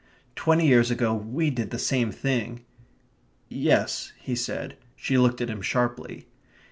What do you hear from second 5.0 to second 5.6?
looked at